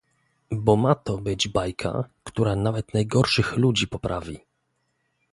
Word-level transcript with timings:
"Bo 0.51 0.75
ma 0.75 0.95
to 0.95 1.17
być 1.17 1.47
bajka, 1.47 2.03
która 2.23 2.55
nawet 2.55 2.93
najgorszych 2.93 3.57
ludzi 3.57 3.87
poprawi." 3.87 4.39